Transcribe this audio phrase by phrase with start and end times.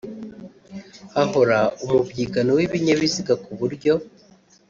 [1.13, 3.93] hahora umubyigano w’ibinyabiziga ku buryo